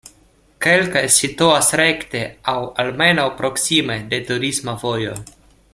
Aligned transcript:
Kelkaj 0.65 1.03
situas 1.15 1.69
rekte 1.81 2.23
aŭ 2.53 2.57
almenaŭ 2.85 3.29
proksime 3.43 3.99
de 4.15 4.25
turisma 4.31 4.77
vojo. 4.87 5.19